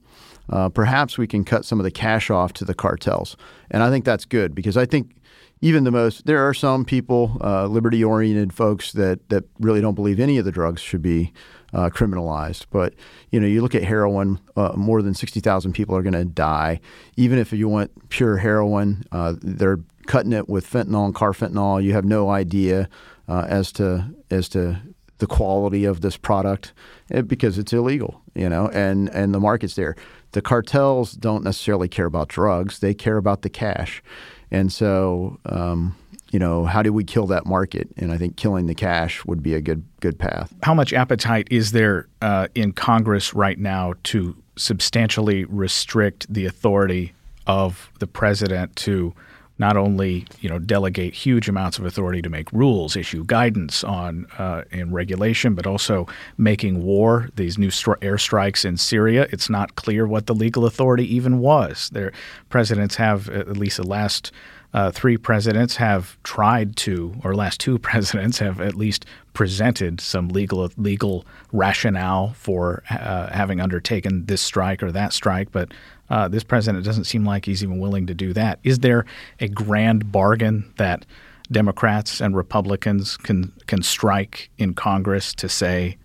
uh, 0.51 0.69
perhaps 0.69 1.19
we 1.19 1.27
can 1.27 1.45
cut 1.45 1.65
some 1.65 1.79
of 1.79 1.85
the 1.85 1.91
cash 1.91 2.31
off 2.31 2.53
to 2.55 2.65
the 2.65 2.75
cartels. 2.75 3.37
And 3.71 3.83
I 3.83 3.91
think 3.91 4.05
that's 4.05 4.25
good 4.25 4.55
because 4.55 4.77
I 4.77 4.87
think 4.87 5.17
even 5.61 5.85
the 5.85 5.91
most 5.91 6.27
there 6.27 6.47
are 6.47 6.55
some 6.55 6.85
people, 6.85 7.39
uh, 7.41 7.67
liberty 7.67 8.05
oriented 8.05 8.53
folks 8.53 8.93
that 8.93 9.29
that 9.31 9.45
really 9.59 9.81
don't 9.81 9.95
believe 9.95 10.21
any 10.21 10.39
of 10.39 10.45
the 10.45 10.53
drugs 10.53 10.83
should 10.83 11.03
be 11.03 11.33
uh, 11.73 11.89
criminalized. 11.91 12.67
But 12.71 12.95
you 13.31 13.41
know, 13.41 13.47
you 13.47 13.63
look 13.63 13.75
at 13.75 13.83
heroin, 13.83 14.39
uh, 14.57 14.73
more 14.77 15.03
than 15.03 15.15
sixty 15.15 15.41
thousand 15.41 15.73
people 15.73 15.97
are 15.97 16.03
going 16.03 16.13
to 16.13 16.25
die. 16.25 16.81
Even 17.17 17.39
if 17.39 17.53
you 17.53 17.69
want 17.69 18.09
pure 18.11 18.37
heroin, 18.37 19.05
uh, 19.13 19.35
they're 19.41 19.81
cutting 20.07 20.33
it 20.33 20.49
with 20.49 20.69
fentanyl 20.69 21.05
and 21.05 21.15
carfentanil. 21.15 21.83
You 21.83 21.93
have 21.93 22.05
no 22.05 22.31
idea 22.31 22.89
uh, 23.29 23.47
as 23.49 23.73
to 23.73 24.15
as 24.31 24.49
to 24.51 24.81
the 25.19 25.27
quality 25.27 25.85
of 25.85 26.01
this 26.01 26.17
product 26.17 26.73
eh, 27.11 27.23
because 27.23 27.59
it's 27.59 27.73
illegal, 27.73 28.21
you 28.35 28.49
know, 28.49 28.69
and 28.69 29.09
and 29.11 29.35
the 29.35 29.41
market's 29.41 29.75
there. 29.75 29.97
The 30.33 30.43
cartels 30.43 31.13
don't 31.13 31.45
necessarily 31.45 31.89
care 31.89 32.07
about 32.07 32.29
drugs; 32.29 32.81
they 32.81 32.95
care 32.95 33.17
about 33.17 33.43
the 33.43 33.51
cash. 33.51 34.03
And 34.51 34.73
so, 34.73 35.41
um, 35.47 35.97
you 36.31 36.39
know, 36.39 36.67
how 36.67 36.83
do 36.83 36.93
we 36.93 37.03
kill 37.05 37.27
that 37.29 37.47
market? 37.47 37.89
And 37.97 38.13
I 38.13 38.19
think 38.19 38.37
killing 38.37 38.67
the 38.67 38.75
cash 38.75 39.25
would 39.25 39.43
be 39.43 39.55
a 39.55 39.61
good 39.61 39.85
good 40.01 40.19
path. 40.19 40.53
How 40.63 40.75
much 40.75 40.93
appetite 40.93 41.49
is 41.51 41.73
there 41.73 42.09
uh, 42.23 42.49
in 42.55 42.73
Congress 42.73 43.35
right 43.35 43.59
now 43.59 43.95
to 44.05 44.37
substantially 44.57 45.45
restrict 45.45 46.33
the 46.33 46.47
authority 46.47 47.13
of 47.47 47.91
the 48.01 48.07
president 48.07 48.75
to 48.77 49.15
not 49.59 49.77
only 49.77 50.27
you 50.41 50.49
know 50.49 50.59
delegate 50.59 51.15
huge 51.15 51.49
amounts 51.49 51.79
of 51.79 51.85
authority 51.85 52.23
to 52.23 52.29
make 52.29 52.51
rules, 52.53 52.97
issue 52.97 53.25
guidance 53.25 53.83
on 53.85 54.27
uh, 54.39 54.63
in 54.71 54.93
regulation, 54.93 55.55
but 55.55 55.67
also 55.67 56.07
making 56.37 56.83
war. 56.83 57.29
These 57.37 57.59
new 57.59 57.71
stri- 57.71 57.99
airstrikes 57.99 58.65
in 58.65 58.77
Syria. 58.77 59.27
It's 59.31 59.51
not 59.51 59.77
clear 59.77 60.07
what 60.07 60.27
the 60.27 60.35
legal 60.35 60.67
authority 60.67 61.13
even 61.15 61.39
was. 61.39 61.91
Their 61.91 62.13
presidents 62.49 62.97
have 62.97 63.29
at 63.29 63.57
least 63.57 63.79
the 63.79 63.87
last. 63.87 64.33
Uh, 64.75 64.91
three 64.91 65.17
presidents 65.17 65.77
have 65.77 66.19
tried 66.23 66.77
to, 66.77 67.15
or 67.25 67.35
last 67.35 67.61
two 67.61 67.79
presidents 67.91 68.39
have 68.41 68.61
at 68.61 68.75
least 68.75 69.07
presented 69.33 70.01
some 70.01 70.29
legal 70.29 70.71
legal 70.77 71.25
rationale 71.53 72.35
for 72.35 72.83
uh, 72.91 73.33
having 73.33 73.61
undertaken 73.61 74.27
this 74.27 74.43
strike 74.43 74.83
or 74.83 74.93
that 74.93 75.13
strike, 75.13 75.51
but 75.51 75.73
uh, 76.11 76.29
this 76.29 76.45
president 76.45 76.85
doesn't 76.85 77.05
seem 77.05 77.25
like 77.25 77.45
he's 77.45 77.63
even 77.63 77.79
willing 77.79 78.07
to 78.07 78.15
do 78.15 78.33
that. 78.33 78.59
Is 78.63 78.81
there 78.81 79.05
a 79.41 79.49
grand 79.49 80.13
bargain 80.13 80.73
that 80.77 81.05
Democrats 81.51 82.21
and 82.21 82.37
Republicans 82.37 83.17
can 83.17 83.53
can 83.67 83.83
strike 83.83 84.51
in 84.59 84.75
Congress 84.75 85.35
to 85.35 85.49
say, 85.49 85.97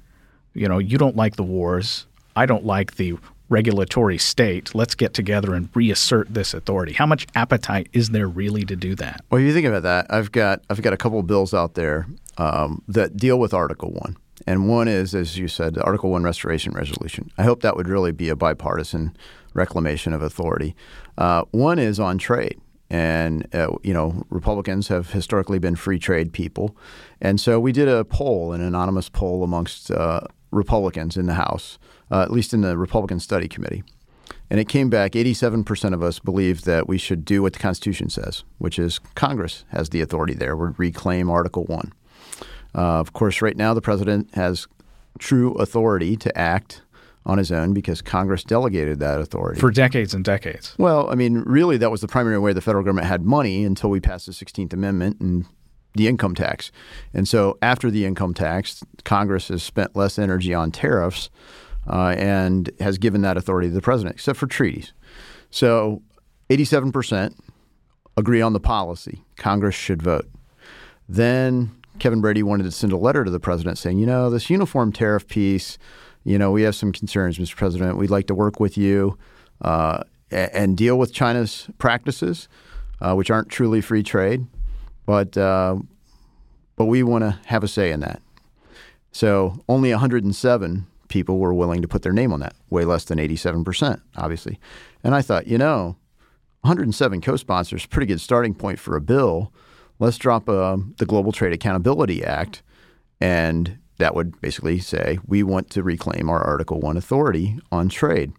you 0.53 0.67
know, 0.67 0.77
you 0.77 0.97
don't 0.97 1.15
like 1.15 1.35
the 1.35 1.43
wars, 1.43 2.05
I 2.35 2.45
don't 2.45 2.65
like 2.65 2.95
the 2.95 3.17
regulatory 3.49 4.17
state. 4.17 4.73
Let's 4.73 4.95
get 4.95 5.13
together 5.13 5.53
and 5.53 5.69
reassert 5.73 6.33
this 6.33 6.53
authority. 6.53 6.93
How 6.93 7.05
much 7.05 7.27
appetite 7.35 7.89
is 7.91 8.09
there 8.09 8.27
really 8.27 8.63
to 8.63 8.75
do 8.75 8.95
that? 8.95 9.21
Well, 9.29 9.41
if 9.41 9.45
you 9.45 9.53
think 9.53 9.67
about 9.67 9.83
that, 9.83 10.07
I've 10.09 10.31
got 10.31 10.63
I've 10.69 10.81
got 10.81 10.93
a 10.93 10.97
couple 10.97 11.19
of 11.19 11.27
bills 11.27 11.53
out 11.53 11.73
there 11.73 12.07
um, 12.37 12.81
that 12.87 13.17
deal 13.17 13.37
with 13.39 13.53
Article 13.53 13.91
One. 13.91 14.15
And 14.47 14.67
one 14.67 14.87
is, 14.87 15.13
as 15.13 15.37
you 15.37 15.47
said, 15.47 15.75
the 15.75 15.83
Article 15.83 16.09
1 16.09 16.23
Restoration 16.23 16.73
Resolution. 16.73 17.29
I 17.37 17.43
hope 17.43 17.61
that 17.61 17.75
would 17.75 17.87
really 17.87 18.11
be 18.11 18.29
a 18.29 18.35
bipartisan 18.35 19.15
reclamation 19.53 20.13
of 20.13 20.21
authority. 20.21 20.75
Uh, 21.17 21.43
one 21.51 21.79
is 21.79 21.99
on 21.99 22.17
trade. 22.17 22.59
And, 22.89 23.47
uh, 23.55 23.69
you 23.83 23.93
know, 23.93 24.23
Republicans 24.29 24.89
have 24.89 25.11
historically 25.11 25.59
been 25.59 25.77
free 25.77 25.97
trade 25.97 26.33
people. 26.33 26.75
And 27.21 27.39
so 27.39 27.57
we 27.57 27.71
did 27.71 27.87
a 27.87 28.03
poll, 28.03 28.51
an 28.51 28.59
anonymous 28.59 29.07
poll 29.07 29.45
amongst 29.45 29.91
uh, 29.91 30.21
Republicans 30.51 31.15
in 31.15 31.25
the 31.25 31.35
House, 31.35 31.79
uh, 32.11 32.21
at 32.21 32.31
least 32.31 32.53
in 32.53 32.59
the 32.59 32.77
Republican 32.77 33.21
Study 33.21 33.47
Committee. 33.47 33.83
And 34.49 34.59
it 34.59 34.67
came 34.67 34.89
back 34.89 35.13
87% 35.13 35.93
of 35.93 36.03
us 36.03 36.19
believe 36.19 36.63
that 36.63 36.85
we 36.85 36.97
should 36.97 37.23
do 37.23 37.41
what 37.41 37.53
the 37.53 37.59
Constitution 37.59 38.09
says, 38.09 38.43
which 38.57 38.77
is 38.77 38.99
Congress 39.15 39.63
has 39.69 39.89
the 39.89 40.01
authority 40.01 40.33
there. 40.33 40.57
We 40.57 40.71
reclaim 40.75 41.29
Article 41.29 41.63
1. 41.63 41.93
Uh, 42.75 42.79
of 42.99 43.13
course, 43.13 43.41
right 43.41 43.55
now 43.55 43.73
the 43.73 43.81
president 43.81 44.35
has 44.35 44.67
true 45.19 45.53
authority 45.53 46.17
to 46.17 46.37
act 46.37 46.81
on 47.25 47.37
his 47.37 47.51
own 47.51 47.73
because 47.73 48.01
Congress 48.01 48.43
delegated 48.43 48.99
that 48.99 49.19
authority. 49.19 49.59
For 49.59 49.71
decades 49.71 50.13
and 50.13 50.23
decades. 50.23 50.75
Well, 50.77 51.09
I 51.09 51.15
mean, 51.15 51.43
really, 51.45 51.77
that 51.77 51.91
was 51.91 52.01
the 52.01 52.07
primary 52.07 52.39
way 52.39 52.53
the 52.53 52.61
federal 52.61 52.83
government 52.83 53.07
had 53.07 53.23
money 53.23 53.63
until 53.63 53.89
we 53.89 53.99
passed 53.99 54.25
the 54.25 54.31
16th 54.31 54.73
Amendment 54.73 55.19
and 55.19 55.45
the 55.93 56.07
income 56.07 56.33
tax. 56.33 56.71
And 57.13 57.27
so 57.27 57.57
after 57.61 57.91
the 57.91 58.05
income 58.05 58.33
tax, 58.33 58.83
Congress 59.03 59.49
has 59.49 59.61
spent 59.61 59.95
less 59.95 60.17
energy 60.17 60.53
on 60.53 60.71
tariffs 60.71 61.29
uh, 61.87 62.15
and 62.17 62.71
has 62.79 62.97
given 62.97 63.21
that 63.21 63.37
authority 63.37 63.67
to 63.67 63.73
the 63.73 63.81
president, 63.81 64.15
except 64.15 64.39
for 64.39 64.47
treaties. 64.47 64.93
So 65.51 66.01
87% 66.49 67.35
agree 68.17 68.41
on 68.41 68.53
the 68.53 68.59
policy. 68.59 69.23
Congress 69.37 69.75
should 69.75 70.01
vote. 70.01 70.27
Then 71.07 71.71
Kevin 71.99 72.21
Brady 72.21 72.41
wanted 72.41 72.63
to 72.63 72.71
send 72.71 72.93
a 72.93 72.97
letter 72.97 73.23
to 73.23 73.31
the 73.31 73.39
president 73.39 73.77
saying, 73.77 73.99
you 73.99 74.05
know, 74.07 74.29
this 74.31 74.49
uniform 74.49 74.91
tariff 74.91 75.27
piece– 75.27 75.77
you 76.23 76.37
know, 76.37 76.51
we 76.51 76.63
have 76.63 76.75
some 76.75 76.91
concerns, 76.91 77.37
Mr. 77.37 77.55
President. 77.55 77.97
We'd 77.97 78.09
like 78.09 78.27
to 78.27 78.35
work 78.35 78.59
with 78.59 78.77
you 78.77 79.17
uh, 79.61 80.03
and 80.29 80.77
deal 80.77 80.97
with 80.97 81.13
China's 81.13 81.67
practices, 81.77 82.47
uh, 82.99 83.13
which 83.15 83.31
aren't 83.31 83.49
truly 83.49 83.81
free 83.81 84.03
trade, 84.03 84.45
but 85.05 85.37
uh, 85.37 85.77
but 86.75 86.85
we 86.85 87.03
want 87.03 87.23
to 87.23 87.39
have 87.45 87.63
a 87.63 87.67
say 87.67 87.91
in 87.91 87.99
that. 88.01 88.21
So 89.11 89.63
only 89.67 89.91
107 89.91 90.87
people 91.09 91.39
were 91.39 91.53
willing 91.53 91.81
to 91.81 91.87
put 91.87 92.03
their 92.03 92.13
name 92.13 92.31
on 92.31 92.39
that, 92.39 92.55
way 92.69 92.85
less 92.85 93.03
than 93.05 93.19
87 93.19 93.63
percent, 93.63 94.01
obviously. 94.15 94.59
And 95.03 95.15
I 95.15 95.21
thought, 95.21 95.47
you 95.47 95.57
know, 95.57 95.97
107 96.61 97.21
co-sponsors, 97.21 97.85
pretty 97.87 98.05
good 98.05 98.21
starting 98.21 98.53
point 98.53 98.79
for 98.79 98.95
a 98.95 99.01
bill. 99.01 99.51
Let's 99.99 100.17
drop 100.17 100.47
uh, 100.47 100.77
the 100.97 101.05
Global 101.05 101.31
Trade 101.31 101.53
Accountability 101.53 102.23
Act 102.23 102.63
and 103.19 103.77
that 104.01 104.15
would 104.15 104.39
basically 104.41 104.79
say 104.79 105.19
we 105.25 105.43
want 105.43 105.69
to 105.71 105.83
reclaim 105.83 106.29
our 106.29 106.41
Article 106.41 106.79
1 106.79 106.97
authority 106.97 107.59
on 107.71 107.87
trade. 107.87 108.33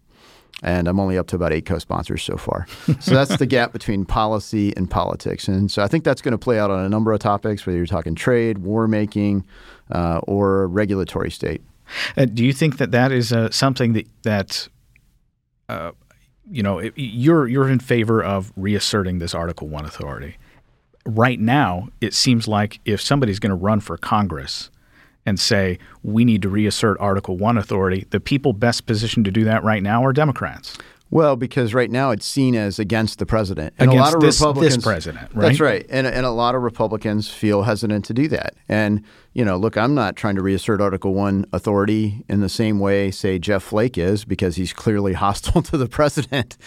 And 0.61 0.87
I'm 0.87 0.99
only 0.99 1.17
up 1.17 1.27
to 1.27 1.35
about 1.35 1.51
eight 1.51 1.65
co 1.65 1.79
sponsors 1.79 2.21
so 2.23 2.37
far. 2.37 2.67
so 2.99 3.13
that's 3.13 3.37
the 3.37 3.45
gap 3.45 3.73
between 3.73 4.05
policy 4.05 4.73
and 4.77 4.89
politics. 4.89 5.47
And 5.47 5.69
so 5.69 5.83
I 5.83 5.87
think 5.87 6.03
that's 6.03 6.21
going 6.21 6.33
to 6.33 6.37
play 6.37 6.59
out 6.59 6.71
on 6.71 6.85
a 6.85 6.89
number 6.89 7.11
of 7.11 7.19
topics, 7.19 7.65
whether 7.65 7.77
you're 7.77 7.85
talking 7.85 8.15
trade, 8.15 8.59
war 8.59 8.87
making, 8.87 9.45
uh, 9.91 10.19
or 10.23 10.67
regulatory 10.67 11.31
state. 11.31 11.61
Uh, 12.15 12.25
do 12.25 12.45
you 12.45 12.53
think 12.53 12.77
that 12.77 12.91
that 12.91 13.11
is 13.11 13.33
uh, 13.33 13.49
something 13.51 13.93
that, 13.93 14.07
that 14.23 14.69
uh, 15.67 15.91
you 16.49 16.63
know, 16.63 16.79
you're, 16.95 17.47
you're 17.47 17.69
in 17.69 17.79
favor 17.79 18.23
of 18.23 18.53
reasserting 18.55 19.19
this 19.19 19.33
Article 19.35 19.67
1 19.67 19.85
authority? 19.85 20.37
Right 21.05 21.39
now, 21.39 21.89
it 21.99 22.13
seems 22.13 22.47
like 22.47 22.79
if 22.85 23.01
somebody's 23.01 23.39
going 23.39 23.49
to 23.49 23.55
run 23.55 23.81
for 23.81 23.97
Congress, 23.97 24.69
and 25.25 25.39
say 25.39 25.79
we 26.03 26.25
need 26.25 26.41
to 26.41 26.49
reassert 26.49 26.97
Article 26.99 27.37
1 27.37 27.57
authority, 27.57 28.05
the 28.09 28.19
people 28.19 28.53
best 28.53 28.85
positioned 28.85 29.25
to 29.25 29.31
do 29.31 29.43
that 29.45 29.63
right 29.63 29.83
now 29.83 30.03
are 30.03 30.13
Democrats. 30.13 30.77
Well, 31.13 31.35
because 31.35 31.75
right 31.75 31.91
now 31.91 32.09
it's 32.09 32.25
seen 32.25 32.55
as 32.55 32.79
against 32.79 33.19
the 33.19 33.27
president, 33.27 33.75
and 33.77 33.91
against 33.91 33.99
a 33.99 34.03
lot 34.03 34.15
of 34.15 34.21
this, 34.21 34.41
Republicans. 34.41 34.75
This 34.77 34.83
president, 34.83 35.29
right? 35.35 35.49
That's 35.49 35.59
right, 35.59 35.85
and 35.87 36.07
and 36.07 36.25
a 36.25 36.31
lot 36.31 36.55
of 36.55 36.63
Republicans 36.63 37.29
feel 37.29 37.61
hesitant 37.61 38.05
to 38.05 38.15
do 38.15 38.27
that. 38.29 38.55
And 38.67 39.03
you 39.33 39.45
know, 39.45 39.55
look, 39.57 39.77
I'm 39.77 39.93
not 39.93 40.15
trying 40.15 40.33
to 40.37 40.41
reassert 40.41 40.81
Article 40.81 41.13
One 41.13 41.45
authority 41.53 42.25
in 42.27 42.39
the 42.39 42.49
same 42.49 42.79
way, 42.79 43.11
say 43.11 43.37
Jeff 43.37 43.61
Flake 43.61 43.95
is, 43.95 44.25
because 44.25 44.55
he's 44.55 44.73
clearly 44.73 45.13
hostile 45.23 45.61
to 45.61 45.77
the 45.77 45.87
president. 45.87 46.57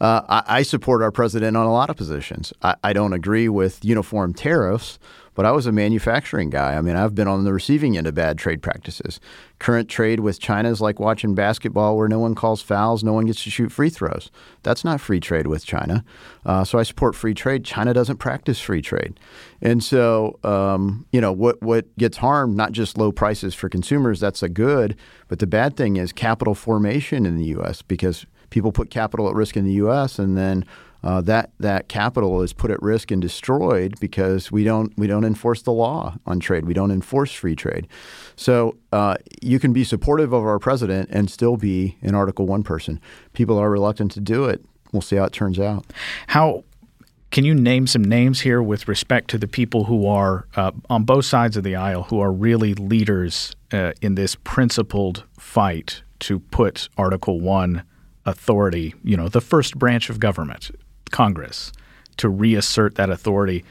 Uh, 0.00 0.22
I, 0.28 0.58
I, 0.58 0.62
support 0.62 1.02
our 1.02 1.10
president 1.10 1.56
on 1.56 1.66
a 1.66 1.72
lot 1.72 1.90
of 1.90 1.96
positions. 1.96 2.52
I, 2.62 2.76
I 2.84 2.92
don't 2.92 3.12
agree 3.12 3.48
with 3.48 3.84
uniform 3.84 4.34
tariffs 4.34 5.00
but 5.36 5.44
I 5.46 5.52
was 5.52 5.66
a 5.66 5.72
manufacturing 5.72 6.50
guy. 6.50 6.74
I 6.74 6.80
mean, 6.80 6.96
I've 6.96 7.14
been 7.14 7.28
on 7.28 7.44
the 7.44 7.52
receiving 7.52 7.96
end 7.96 8.06
of 8.06 8.14
bad 8.14 8.38
trade 8.38 8.62
practices. 8.62 9.20
Current 9.58 9.88
trade 9.88 10.20
with 10.20 10.40
China 10.40 10.70
is 10.70 10.80
like 10.80 10.98
watching 10.98 11.34
basketball 11.34 11.96
where 11.96 12.08
no 12.08 12.18
one 12.18 12.34
calls 12.34 12.62
fouls, 12.62 13.04
no 13.04 13.12
one 13.12 13.26
gets 13.26 13.44
to 13.44 13.50
shoot 13.50 13.70
free 13.70 13.90
throws. 13.90 14.30
That's 14.62 14.82
not 14.82 15.00
free 15.00 15.20
trade 15.20 15.46
with 15.46 15.64
China. 15.64 16.04
Uh, 16.44 16.64
so 16.64 16.78
I 16.78 16.82
support 16.82 17.14
free 17.14 17.34
trade. 17.34 17.64
China 17.64 17.92
doesn't 17.92 18.16
practice 18.16 18.58
free 18.58 18.82
trade. 18.82 19.20
And 19.60 19.84
so, 19.84 20.38
um, 20.42 21.06
you 21.12 21.20
know, 21.20 21.32
what, 21.32 21.62
what 21.62 21.94
gets 21.98 22.16
harmed, 22.16 22.56
not 22.56 22.72
just 22.72 22.96
low 22.96 23.12
prices 23.12 23.54
for 23.54 23.68
consumers, 23.68 24.18
that's 24.18 24.42
a 24.42 24.48
good, 24.48 24.96
but 25.28 25.38
the 25.38 25.46
bad 25.46 25.76
thing 25.76 25.98
is 25.98 26.12
capital 26.12 26.54
formation 26.54 27.26
in 27.26 27.36
the 27.36 27.44
U.S. 27.46 27.82
because 27.82 28.24
people 28.50 28.72
put 28.72 28.90
capital 28.90 29.28
at 29.28 29.34
risk 29.34 29.56
in 29.56 29.64
the 29.64 29.72
U.S. 29.72 30.18
and 30.18 30.36
then 30.36 30.64
uh, 31.06 31.20
that 31.20 31.52
that 31.60 31.88
capital 31.88 32.42
is 32.42 32.52
put 32.52 32.68
at 32.68 32.82
risk 32.82 33.12
and 33.12 33.22
destroyed 33.22 33.94
because 34.00 34.50
we 34.50 34.64
don't 34.64 34.92
we 34.98 35.06
don't 35.06 35.24
enforce 35.24 35.62
the 35.62 35.70
law 35.70 36.16
on 36.26 36.40
trade. 36.40 36.64
We 36.64 36.74
don't 36.74 36.90
enforce 36.90 37.32
free 37.32 37.54
trade. 37.54 37.86
So 38.34 38.76
uh, 38.90 39.14
you 39.40 39.60
can 39.60 39.72
be 39.72 39.84
supportive 39.84 40.32
of 40.32 40.44
our 40.44 40.58
president 40.58 41.08
and 41.12 41.30
still 41.30 41.56
be 41.56 41.96
an 42.02 42.16
Article 42.16 42.44
One 42.44 42.64
person. 42.64 43.00
People 43.34 43.56
are 43.56 43.70
reluctant 43.70 44.10
to 44.12 44.20
do 44.20 44.46
it. 44.46 44.64
We'll 44.90 45.00
see 45.00 45.14
how 45.14 45.24
it 45.24 45.32
turns 45.32 45.60
out. 45.60 45.86
How 46.26 46.64
can 47.30 47.44
you 47.44 47.54
name 47.54 47.86
some 47.86 48.02
names 48.02 48.40
here 48.40 48.60
with 48.60 48.88
respect 48.88 49.30
to 49.30 49.38
the 49.38 49.46
people 49.46 49.84
who 49.84 50.08
are 50.08 50.48
uh, 50.56 50.72
on 50.90 51.04
both 51.04 51.24
sides 51.24 51.56
of 51.56 51.62
the 51.62 51.76
aisle 51.76 52.02
who 52.04 52.18
are 52.18 52.32
really 52.32 52.74
leaders 52.74 53.54
uh, 53.72 53.92
in 54.00 54.16
this 54.16 54.34
principled 54.42 55.22
fight 55.38 56.02
to 56.18 56.40
put 56.40 56.88
Article 56.98 57.40
One 57.40 57.84
authority, 58.24 58.92
you 59.04 59.16
know, 59.16 59.28
the 59.28 59.40
first 59.40 59.78
branch 59.78 60.10
of 60.10 60.18
government, 60.18 60.72
Congress 61.10 61.72
to 62.16 62.28
reassert 62.28 62.94
that 62.96 63.10
authority 63.10 63.64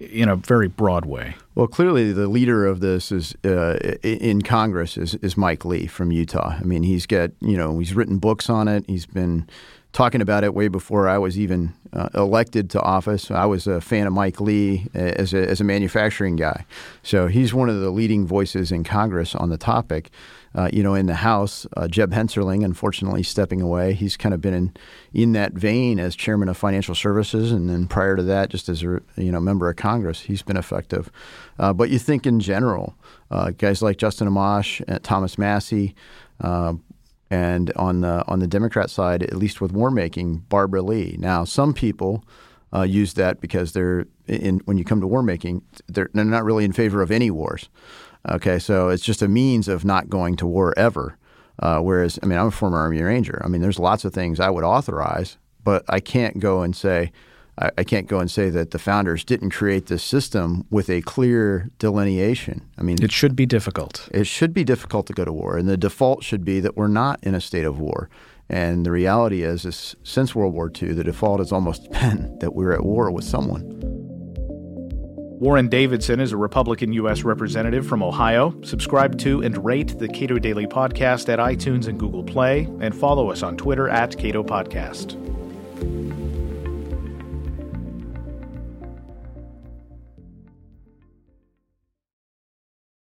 in 0.00 0.28
a 0.28 0.36
very 0.36 0.68
broad 0.68 1.04
way. 1.04 1.36
Well, 1.54 1.66
clearly 1.66 2.12
the 2.12 2.26
leader 2.26 2.66
of 2.66 2.80
this 2.80 3.12
is 3.12 3.34
uh, 3.44 3.76
in 4.02 4.42
Congress 4.42 4.96
is, 4.96 5.14
is 5.16 5.36
Mike 5.36 5.64
Lee 5.64 5.86
from 5.86 6.10
Utah. 6.10 6.56
I 6.58 6.62
mean, 6.62 6.82
he's 6.82 7.06
got 7.06 7.30
you 7.40 7.56
know 7.56 7.78
he's 7.78 7.94
written 7.94 8.18
books 8.18 8.50
on 8.50 8.68
it. 8.68 8.84
He's 8.86 9.06
been 9.06 9.48
talking 9.92 10.20
about 10.20 10.42
it 10.42 10.54
way 10.54 10.68
before 10.68 11.08
I 11.08 11.18
was 11.18 11.38
even 11.38 11.74
uh, 11.92 12.08
elected 12.14 12.70
to 12.70 12.80
office. 12.80 13.30
I 13.30 13.44
was 13.44 13.66
a 13.66 13.80
fan 13.80 14.06
of 14.06 14.12
Mike 14.12 14.40
Lee 14.40 14.86
as 14.94 15.34
a, 15.34 15.48
as 15.48 15.60
a 15.60 15.64
manufacturing 15.64 16.36
guy. 16.36 16.64
So 17.02 17.26
he's 17.26 17.52
one 17.52 17.68
of 17.68 17.80
the 17.80 17.90
leading 17.90 18.26
voices 18.26 18.72
in 18.72 18.84
Congress 18.84 19.34
on 19.34 19.50
the 19.50 19.58
topic. 19.58 20.10
Uh, 20.54 20.68
you 20.70 20.82
know, 20.82 20.94
in 20.94 21.06
the 21.06 21.14
House, 21.14 21.66
uh, 21.78 21.88
Jeb 21.88 22.12
Hensarling, 22.12 22.62
unfortunately, 22.62 23.22
stepping 23.22 23.62
away. 23.62 23.94
He's 23.94 24.18
kind 24.18 24.34
of 24.34 24.42
been 24.42 24.52
in, 24.52 24.74
in 25.14 25.32
that 25.32 25.54
vein 25.54 25.98
as 25.98 26.14
chairman 26.14 26.50
of 26.50 26.58
financial 26.58 26.94
services, 26.94 27.52
and 27.52 27.70
then 27.70 27.86
prior 27.86 28.16
to 28.16 28.22
that, 28.24 28.50
just 28.50 28.68
as 28.68 28.82
a 28.82 29.00
you 29.16 29.32
know 29.32 29.40
member 29.40 29.70
of 29.70 29.76
Congress, 29.76 30.20
he's 30.20 30.42
been 30.42 30.58
effective. 30.58 31.10
Uh, 31.58 31.72
but 31.72 31.88
you 31.88 31.98
think 31.98 32.26
in 32.26 32.38
general, 32.38 32.94
uh, 33.30 33.52
guys 33.52 33.80
like 33.80 33.96
Justin 33.96 34.28
Amash, 34.28 34.82
and 34.86 35.02
Thomas 35.02 35.38
Massie, 35.38 35.94
uh, 36.42 36.74
and 37.32 37.72
on 37.76 38.02
the 38.02 38.22
on 38.28 38.40
the 38.40 38.46
Democrat 38.46 38.90
side, 38.90 39.22
at 39.22 39.34
least 39.34 39.62
with 39.62 39.72
war 39.72 39.90
making, 39.90 40.44
Barbara 40.50 40.82
Lee. 40.82 41.16
Now, 41.18 41.44
some 41.44 41.72
people 41.72 42.22
uh, 42.74 42.82
use 42.82 43.14
that 43.14 43.40
because 43.40 43.72
they're 43.72 44.04
in 44.26 44.60
when 44.66 44.76
you 44.76 44.84
come 44.84 45.00
to 45.00 45.06
war 45.06 45.22
making, 45.22 45.62
they're, 45.88 46.10
they're 46.12 46.26
not 46.26 46.44
really 46.44 46.66
in 46.66 46.72
favor 46.72 47.00
of 47.00 47.10
any 47.10 47.30
wars. 47.30 47.70
Okay, 48.30 48.58
so 48.58 48.90
it's 48.90 49.02
just 49.02 49.22
a 49.22 49.28
means 49.28 49.66
of 49.66 49.82
not 49.82 50.10
going 50.10 50.36
to 50.36 50.46
war 50.46 50.74
ever. 50.76 51.16
Uh, 51.58 51.80
whereas, 51.80 52.18
I 52.22 52.26
mean, 52.26 52.38
I'm 52.38 52.48
a 52.48 52.50
former 52.50 52.78
Army 52.78 53.00
Ranger. 53.00 53.40
I 53.42 53.48
mean, 53.48 53.62
there's 53.62 53.78
lots 53.78 54.04
of 54.04 54.12
things 54.12 54.38
I 54.38 54.50
would 54.50 54.64
authorize, 54.64 55.38
but 55.64 55.84
I 55.88 56.00
can't 56.00 56.38
go 56.38 56.62
and 56.62 56.76
say, 56.76 57.12
I, 57.58 57.70
I 57.78 57.84
can't 57.84 58.06
go 58.06 58.18
and 58.18 58.30
say 58.30 58.50
that 58.50 58.70
the 58.70 58.78
founders 58.78 59.24
didn't 59.24 59.50
create 59.50 59.86
this 59.86 60.02
system 60.02 60.66
with 60.70 60.88
a 60.88 61.02
clear 61.02 61.70
delineation. 61.78 62.62
I 62.78 62.82
mean, 62.82 63.02
it 63.02 63.12
should 63.12 63.36
be 63.36 63.46
difficult. 63.46 64.08
It 64.12 64.26
should 64.26 64.54
be 64.54 64.64
difficult 64.64 65.06
to 65.08 65.12
go 65.12 65.24
to 65.24 65.32
war, 65.32 65.56
and 65.56 65.68
the 65.68 65.76
default 65.76 66.24
should 66.24 66.44
be 66.44 66.60
that 66.60 66.76
we're 66.76 66.88
not 66.88 67.20
in 67.22 67.34
a 67.34 67.40
state 67.40 67.64
of 67.64 67.78
war. 67.78 68.08
And 68.48 68.84
the 68.84 68.90
reality 68.90 69.42
is, 69.42 69.64
is 69.64 69.96
since 70.02 70.34
World 70.34 70.52
War 70.52 70.70
II, 70.70 70.92
the 70.92 71.04
default 71.04 71.40
has 71.40 71.52
almost 71.52 71.90
been 71.92 72.38
that 72.40 72.54
we're 72.54 72.72
at 72.72 72.84
war 72.84 73.10
with 73.10 73.24
someone. 73.24 73.78
Warren 75.42 75.68
Davidson 75.68 76.20
is 76.20 76.30
a 76.30 76.36
Republican 76.36 76.92
U.S. 76.92 77.24
representative 77.24 77.84
from 77.84 78.00
Ohio. 78.00 78.54
Subscribe 78.62 79.18
to 79.20 79.42
and 79.42 79.64
rate 79.64 79.98
the 79.98 80.06
Cato 80.06 80.38
Daily 80.38 80.66
Podcast 80.66 81.28
at 81.28 81.40
iTunes 81.40 81.88
and 81.88 81.98
Google 81.98 82.22
Play, 82.22 82.68
and 82.80 82.94
follow 82.94 83.28
us 83.28 83.42
on 83.42 83.56
Twitter 83.56 83.88
at 83.88 84.16
Cato 84.16 84.44
Podcast. 84.44 85.18